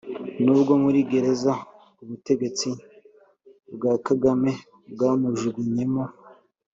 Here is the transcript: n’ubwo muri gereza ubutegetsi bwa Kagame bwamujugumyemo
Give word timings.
n’ubwo 0.43 0.71
muri 0.83 0.99
gereza 1.11 1.53
ubutegetsi 2.03 2.69
bwa 3.75 3.93
Kagame 4.07 4.51
bwamujugumyemo 4.93 6.03